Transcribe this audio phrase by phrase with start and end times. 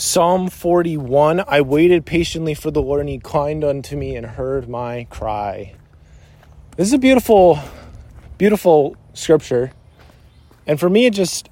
[0.00, 4.66] Psalm 41 I waited patiently for the Lord, and he inclined unto me and heard
[4.66, 5.74] my cry.
[6.78, 7.58] This is a beautiful,
[8.38, 9.72] beautiful scripture.
[10.66, 11.50] And for me, it just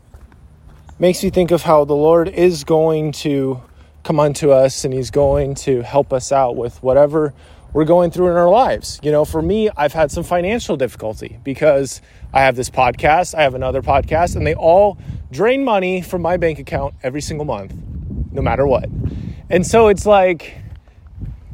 [0.99, 3.61] makes me think of how the Lord is going to
[4.03, 7.35] come unto us and he's going to help us out with whatever
[7.75, 8.99] we're going through in our lives.
[9.03, 12.01] You know, for me, I've had some financial difficulty because
[12.33, 14.97] I have this podcast, I have another podcast, and they all
[15.31, 17.75] drain money from my bank account every single month
[18.33, 18.89] no matter what.
[19.51, 20.57] And so it's like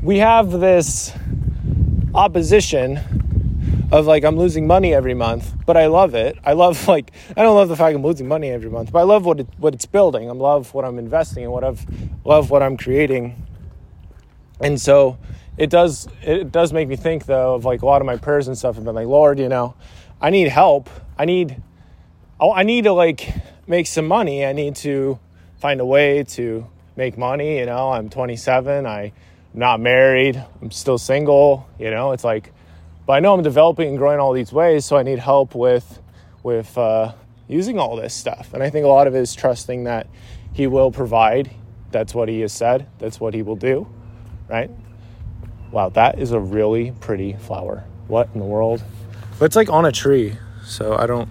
[0.02, 1.12] we have this
[2.14, 3.00] opposition
[3.90, 6.36] of like I'm losing money every month, but I love it.
[6.44, 9.02] I love like I don't love the fact I'm losing money every month, but I
[9.02, 10.28] love what it, what it's building.
[10.28, 11.84] I love what I'm investing in, what I've
[12.24, 13.46] love what I'm creating.
[14.60, 15.18] And so
[15.56, 18.48] it does it does make me think though of like a lot of my prayers
[18.48, 19.74] and stuff have been like, Lord, you know,
[20.20, 20.90] I need help.
[21.18, 21.62] I need
[22.40, 23.32] I need to like
[23.66, 24.44] make some money.
[24.44, 25.18] I need to
[25.64, 27.58] find a way to make money.
[27.58, 28.84] You know, I'm 27.
[28.84, 29.12] I'm
[29.54, 30.44] not married.
[30.60, 31.66] I'm still single.
[31.78, 32.52] You know, it's like,
[33.06, 36.00] but I know I'm developing and growing all these ways, so I need help with
[36.42, 37.14] with uh,
[37.48, 38.52] using all this stuff.
[38.52, 40.06] And I think a lot of it is trusting that
[40.52, 41.50] He will provide.
[41.92, 42.86] That's what He has said.
[42.98, 43.88] That's what He will do.
[44.50, 44.70] Right?
[45.72, 47.84] Wow, that is a really pretty flower.
[48.06, 48.84] What in the world?
[49.38, 51.30] But it's like on a tree, so I don't,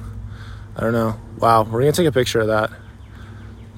[0.75, 1.19] I don't know.
[1.37, 2.71] Wow, we're gonna take a picture of that.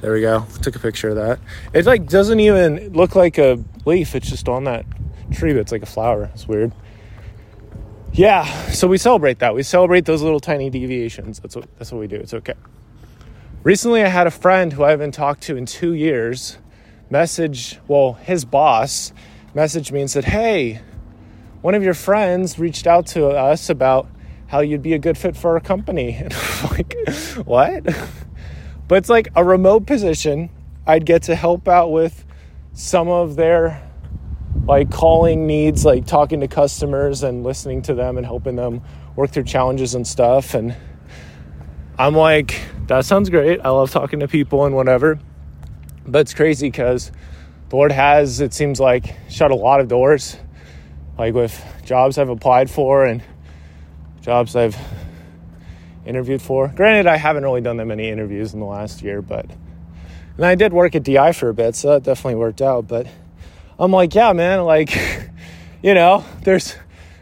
[0.01, 0.45] There we go.
[0.61, 1.39] Took a picture of that.
[1.73, 4.15] It like doesn't even look like a leaf.
[4.15, 4.85] It's just on that
[5.31, 6.29] tree, but it's like a flower.
[6.33, 6.73] It's weird.
[8.13, 9.55] Yeah, so we celebrate that.
[9.55, 11.39] We celebrate those little tiny deviations.
[11.39, 12.17] That's what that's what we do.
[12.17, 12.53] It's okay.
[13.63, 16.57] Recently I had a friend who I haven't talked to in 2 years
[17.09, 19.11] message, well, his boss
[19.55, 20.81] messaged me and said, "Hey,
[21.61, 24.07] one of your friends reached out to us about
[24.47, 26.95] how you'd be a good fit for our company." And I'm like,
[27.45, 27.85] "What?"
[28.87, 30.49] But it's like a remote position.
[30.85, 32.23] I'd get to help out with
[32.73, 33.81] some of their
[34.65, 38.81] like calling needs, like talking to customers and listening to them and helping them
[39.15, 40.53] work through challenges and stuff.
[40.53, 40.75] And
[41.97, 43.59] I'm like, that sounds great.
[43.61, 45.19] I love talking to people and whatever.
[46.05, 47.11] But it's crazy because
[47.69, 50.37] the Lord has, it seems like, shut a lot of doors,
[51.17, 53.23] like with jobs I've applied for and
[54.21, 54.77] jobs I've
[56.05, 56.67] interviewed for.
[56.69, 59.45] Granted, I haven't really done that many interviews in the last year, but
[60.37, 62.87] and I did work at DI for a bit, so that definitely worked out.
[62.87, 63.07] But
[63.79, 64.93] I'm like, yeah, man, like,
[65.81, 66.75] you know, there's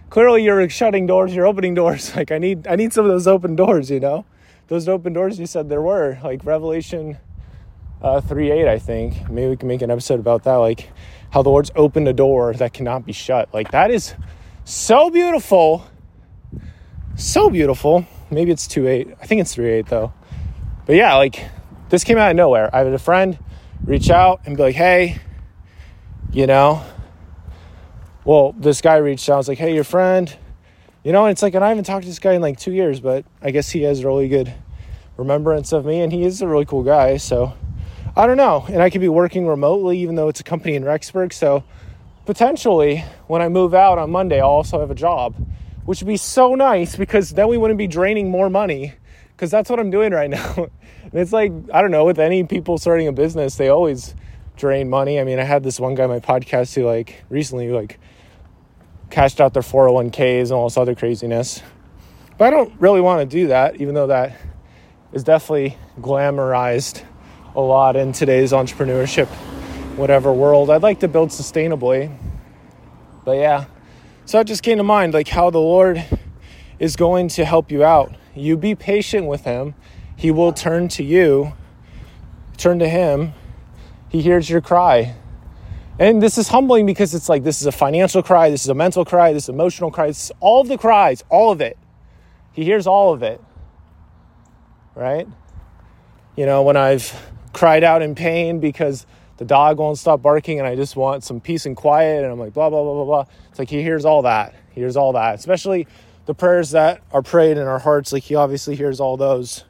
[0.09, 2.15] clearly you're shutting doors, you're opening doors.
[2.15, 4.25] Like, I need, I need some of those open doors, you know,
[4.67, 7.17] those open doors you said there were, like Revelation
[8.01, 9.29] uh, 3 8, I think.
[9.29, 10.89] Maybe we can make an episode about that, like
[11.29, 13.53] how the Lord's opened a door that cannot be shut.
[13.53, 14.15] Like, that is
[14.65, 15.85] so beautiful.
[17.15, 19.15] So beautiful maybe it's 2.8.
[19.21, 20.13] I think it's 3.8 though.
[20.85, 21.43] But yeah, like
[21.89, 22.73] this came out of nowhere.
[22.73, 23.37] I had a friend
[23.83, 25.19] reach out and be like, hey,
[26.31, 26.83] you know,
[28.25, 29.35] well, this guy reached out.
[29.35, 30.35] I was like, hey, your friend,
[31.03, 32.71] you know, and it's like, and I haven't talked to this guy in like two
[32.71, 34.53] years, but I guess he has really good
[35.17, 37.17] remembrance of me and he is a really cool guy.
[37.17, 37.53] So
[38.15, 38.65] I don't know.
[38.69, 41.33] And I could be working remotely, even though it's a company in Rexburg.
[41.33, 41.63] So
[42.25, 45.35] potentially when I move out on Monday, I'll also have a job
[45.85, 48.93] which would be so nice because then we wouldn't be draining more money
[49.35, 50.53] because that's what I'm doing right now.
[50.57, 54.15] and it's like, I don't know, with any people starting a business, they always
[54.55, 55.19] drain money.
[55.19, 57.99] I mean, I had this one guy on my podcast who, like, recently, like,
[59.09, 61.61] cashed out their 401ks and all this other craziness.
[62.37, 64.39] But I don't really want to do that, even though that
[65.11, 67.03] is definitely glamorized
[67.55, 69.27] a lot in today's entrepreneurship,
[69.97, 70.69] whatever world.
[70.69, 72.15] I'd like to build sustainably.
[73.23, 73.65] But yeah,
[74.25, 76.03] so it just came to mind like how the Lord
[76.79, 78.15] is going to help you out.
[78.35, 79.75] You be patient with Him,
[80.15, 81.53] He will turn to you,
[82.57, 83.33] turn to Him.
[84.09, 85.15] He hears your cry.
[85.99, 88.73] And this is humbling because it's like this is a financial cry, this is a
[88.73, 91.77] mental cry, this is emotional cry, this all of the cries, all of it.
[92.51, 93.41] He hears all of it.
[94.95, 95.27] Right?
[96.35, 99.05] You know, when I've cried out in pain because
[99.37, 102.23] the dog won't stop barking and I just want some peace and quiet.
[102.23, 103.25] And I'm like, blah, blah, blah, blah, blah.
[103.49, 104.53] It's like he hears all that.
[104.71, 105.87] He hears all that, especially
[106.25, 108.13] the prayers that are prayed in our hearts.
[108.13, 109.65] Like he obviously hears all those.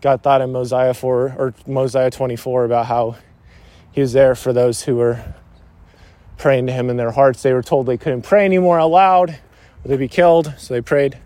[0.00, 3.16] Got that in Mosiah 4 or Mosiah 24 about how
[3.90, 5.34] he was there for those who were
[6.36, 7.42] praying to him in their hearts.
[7.42, 10.54] They were told they couldn't pray anymore out loud or they'd be killed.
[10.56, 11.18] So they prayed,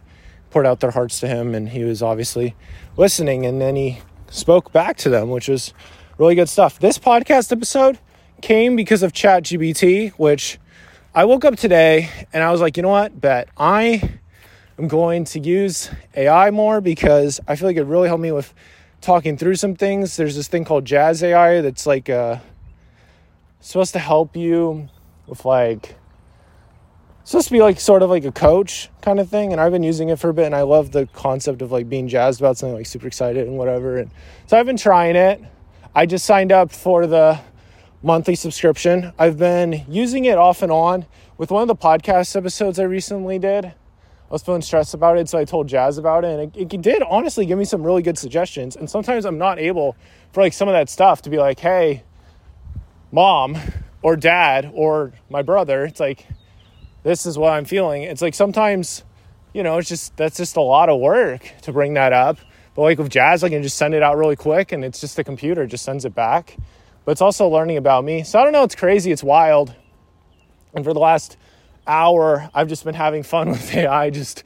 [0.50, 2.54] poured out their hearts to him, and he was obviously
[2.96, 3.44] listening.
[3.44, 4.00] And then he
[4.30, 5.74] spoke back to them, which was
[6.22, 6.78] really good stuff.
[6.78, 7.98] This podcast episode
[8.40, 10.60] came because of ChatGPT, which
[11.12, 14.18] I woke up today and I was like, you know what, bet I
[14.78, 18.54] am going to use AI more because I feel like it really helped me with
[19.00, 20.16] talking through some things.
[20.16, 22.40] There's this thing called Jazz AI that's like a
[23.58, 24.88] supposed to help you
[25.26, 25.96] with like
[27.24, 29.84] supposed to be like sort of like a coach kind of thing and i've been
[29.84, 32.58] using it for a bit and i love the concept of like being jazzed about
[32.58, 34.10] something like super excited and whatever and
[34.48, 35.40] so i've been trying it
[35.94, 37.38] i just signed up for the
[38.02, 41.06] monthly subscription i've been using it off and on
[41.38, 43.72] with one of the podcast episodes i recently did i
[44.30, 47.02] was feeling stressed about it so i told jazz about it and it, it did
[47.02, 49.96] honestly give me some really good suggestions and sometimes i'm not able
[50.32, 52.02] for like some of that stuff to be like hey
[53.10, 53.56] mom
[54.02, 56.26] or dad or my brother it's like
[57.02, 58.02] this is what I'm feeling.
[58.04, 59.02] It's like sometimes,
[59.52, 62.38] you know, it's just that's just a lot of work to bring that up.
[62.74, 65.16] But like with jazz, I can just send it out really quick and it's just
[65.16, 66.56] the computer just sends it back.
[67.04, 68.22] But it's also learning about me.
[68.22, 69.74] So I don't know, it's crazy, it's wild.
[70.74, 71.36] And for the last
[71.86, 74.44] hour, I've just been having fun with AI, just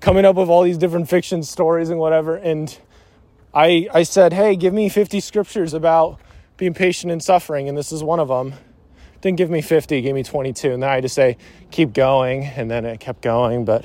[0.00, 2.36] coming up with all these different fiction stories and whatever.
[2.36, 2.76] And
[3.54, 6.20] I I said, hey, give me 50 scriptures about
[6.56, 8.54] being patient and suffering, and this is one of them
[9.20, 10.72] didn't give me 50, gave me 22.
[10.72, 11.36] And then I to say,
[11.70, 12.44] keep going.
[12.44, 13.64] And then it kept going.
[13.64, 13.84] But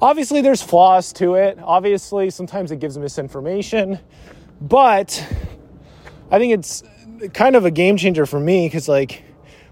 [0.00, 1.58] obviously, there's flaws to it.
[1.60, 3.98] Obviously, sometimes it gives misinformation.
[4.60, 5.24] But
[6.30, 6.82] I think it's
[7.32, 9.24] kind of a game changer for me because, like,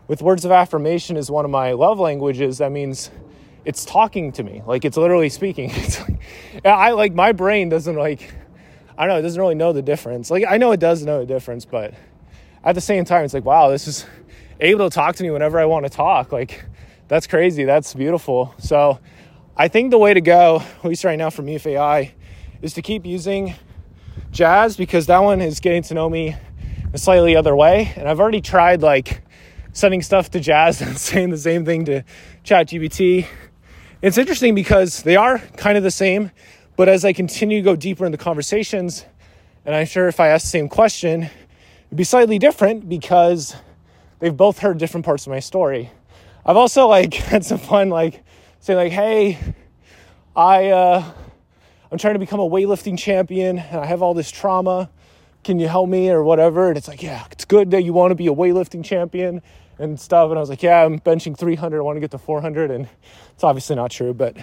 [0.08, 2.58] with words of affirmation is one of my love languages.
[2.58, 3.10] That means
[3.64, 4.62] it's talking to me.
[4.66, 5.70] Like, it's literally speaking.
[5.74, 6.18] It's like,
[6.64, 8.34] I like my brain doesn't like,
[8.98, 10.30] I don't know, it doesn't really know the difference.
[10.30, 11.94] Like, I know it does know the difference, but
[12.64, 14.06] at the same time, it's like, wow, this is
[14.60, 16.32] able to talk to me whenever I want to talk.
[16.32, 16.64] Like,
[17.08, 17.64] that's crazy.
[17.64, 18.54] That's beautiful.
[18.58, 18.98] So,
[19.56, 22.14] I think the way to go, at least right now for me with AI,
[22.60, 23.54] is to keep using
[24.30, 26.36] Jazz because that one is getting to know me
[26.92, 27.92] a slightly other way.
[27.96, 29.22] And I've already tried like
[29.72, 32.04] sending stuff to Jazz and saying the same thing to
[32.44, 33.26] ChatGPT.
[34.02, 36.30] It's interesting because they are kind of the same,
[36.76, 39.06] but as I continue to go deeper into conversations,
[39.64, 43.56] and I'm sure if I ask the same question, it'd be slightly different because
[44.18, 45.90] they've both heard different parts of my story.
[46.44, 48.22] I've also like had some fun like
[48.60, 49.38] saying like, hey,
[50.34, 51.12] I uh,
[51.90, 54.90] I'm trying to become a weightlifting champion and I have all this trauma.
[55.44, 56.68] Can you help me or whatever?
[56.68, 59.42] And it's like, yeah, it's good that you want to be a weightlifting champion
[59.78, 60.30] and stuff.
[60.30, 61.78] And I was like, yeah, I'm benching 300.
[61.78, 62.70] I want to get to 400.
[62.70, 62.88] And
[63.32, 64.42] it's obviously not true, but I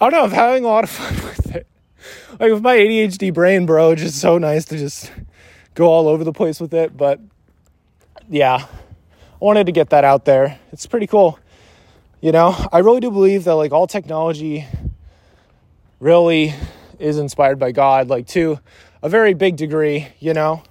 [0.00, 0.24] don't know.
[0.24, 1.66] I'm having a lot of fun with it.
[2.38, 5.10] Like with my ADHD brain, bro, it's just so nice to just
[5.74, 6.96] go all over the place with it.
[6.96, 7.20] But
[8.28, 8.66] yeah,
[9.42, 10.60] wanted to get that out there.
[10.70, 11.36] It's pretty cool.
[12.20, 14.64] You know, I really do believe that like all technology
[15.98, 16.54] really
[17.00, 18.60] is inspired by God, like to
[19.02, 20.62] a very big degree, you know,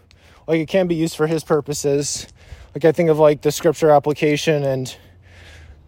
[0.47, 2.25] like it can be used for his purposes.
[2.73, 4.95] Like I think of like the scripture application and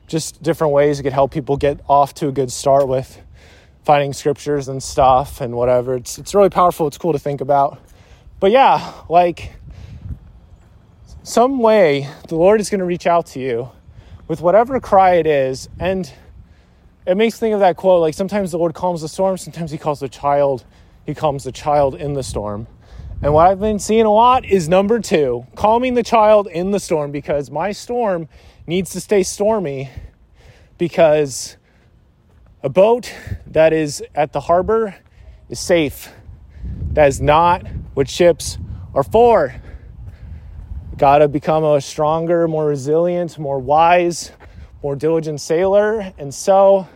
[0.08, 3.18] just different ways it could help people get off to a good start with
[3.86, 5.96] finding scriptures and stuff and whatever.
[5.96, 6.88] It's it's really powerful.
[6.88, 7.80] It's cool to think about.
[8.42, 9.54] But yeah, like
[11.24, 13.72] some way the Lord is going to reach out to you
[14.28, 15.70] with whatever cry it is.
[15.80, 16.12] And
[17.08, 19.72] it makes me think of that quote like sometimes the Lord calms the storm, sometimes
[19.72, 20.66] He calls the child,
[21.06, 22.68] He calms the child in the storm.
[23.22, 26.80] And what I've been seeing a lot is number two, calming the child in the
[26.80, 28.28] storm because my storm
[28.68, 29.90] needs to stay stormy
[30.78, 31.56] because
[32.62, 33.14] a boat
[33.48, 34.96] that is at the harbor
[35.48, 36.10] is safe.
[36.92, 38.58] That is not what ships
[38.94, 39.56] are for.
[40.98, 44.32] Got to become a stronger, more resilient, more wise,
[44.84, 46.14] more diligent sailor.
[46.18, 46.88] And so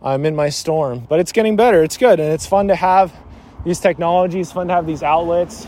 [0.00, 1.00] I'm in my storm.
[1.08, 1.82] But it's getting better.
[1.82, 2.20] It's good.
[2.20, 3.12] And it's fun to have
[3.64, 5.66] these technologies, fun to have these outlets,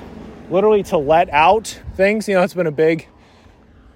[0.50, 2.28] literally to let out things.
[2.28, 3.08] You know, it's been a big,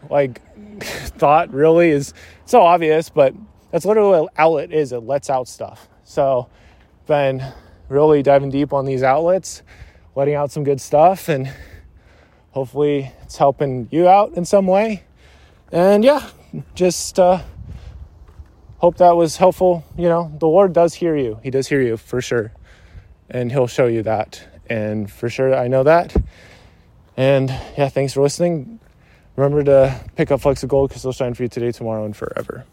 [0.09, 0.41] like,
[0.83, 2.13] thought really is
[2.47, 3.35] so obvious, but
[3.71, 4.93] that's literally what outlet is.
[4.93, 5.89] It lets out stuff.
[6.03, 6.49] So,
[7.07, 7.45] been
[7.89, 9.63] really diving deep on these outlets,
[10.17, 11.53] letting out some good stuff, and
[12.51, 15.05] hopefully it's helping you out in some way.
[15.73, 16.29] And yeah,
[16.75, 17.43] just uh,
[18.79, 19.85] hope that was helpful.
[19.97, 22.53] You know, the Lord does hear you, He does hear you for sure.
[23.29, 24.47] And He'll show you that.
[24.69, 26.17] And for sure, I know that.
[27.17, 28.81] And yeah, thanks for listening.
[29.37, 32.17] Remember to pick up Flecks of Gold because they'll shine for you today, tomorrow, and
[32.17, 32.65] forever.